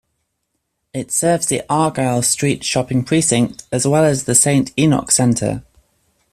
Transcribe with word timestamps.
It 0.95 1.11
serves 1.11 1.45
the 1.45 1.61
Argyle 1.69 2.23
Street 2.23 2.63
shopping 2.63 3.03
precinct 3.03 3.65
as 3.71 3.85
well 3.85 4.03
as 4.03 4.23
the 4.23 4.33
Saint 4.33 4.71
Enoch 4.75 5.11
Centre. 5.11 5.61